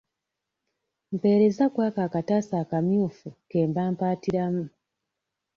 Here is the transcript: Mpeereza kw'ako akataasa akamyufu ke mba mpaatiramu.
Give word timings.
Mpeereza 1.15 1.63
kw'ako 1.73 1.99
akataasa 2.07 2.53
akamyufu 2.63 3.27
ke 3.49 3.59
mba 3.69 3.83
mpaatiramu. 3.93 4.65